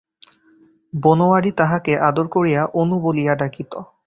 বনোয়ারি 0.93 1.51
তাহাকে 1.51 1.93
আদর 1.99 2.25
করিয়া 2.27 2.61
অণু 2.73 2.97
বলিয়া 2.99 3.33
ডাকিত। 3.35 3.71